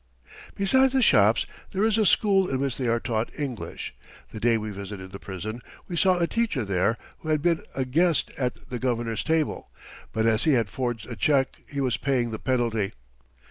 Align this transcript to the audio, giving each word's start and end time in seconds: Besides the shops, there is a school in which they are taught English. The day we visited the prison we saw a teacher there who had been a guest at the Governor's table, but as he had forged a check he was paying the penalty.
Besides 0.55 0.93
the 0.93 1.01
shops, 1.03 1.45
there 1.73 1.83
is 1.85 1.95
a 1.99 2.07
school 2.07 2.49
in 2.49 2.59
which 2.59 2.75
they 2.77 2.87
are 2.87 2.99
taught 2.99 3.29
English. 3.37 3.93
The 4.31 4.39
day 4.39 4.57
we 4.57 4.71
visited 4.71 5.11
the 5.11 5.19
prison 5.19 5.61
we 5.87 5.95
saw 5.95 6.17
a 6.17 6.25
teacher 6.25 6.65
there 6.65 6.97
who 7.19 7.29
had 7.29 7.43
been 7.43 7.61
a 7.75 7.85
guest 7.85 8.31
at 8.35 8.55
the 8.71 8.79
Governor's 8.79 9.23
table, 9.23 9.69
but 10.11 10.25
as 10.25 10.45
he 10.45 10.53
had 10.53 10.69
forged 10.69 11.05
a 11.07 11.15
check 11.15 11.61
he 11.69 11.81
was 11.81 11.97
paying 11.97 12.31
the 12.31 12.39
penalty. 12.39 12.93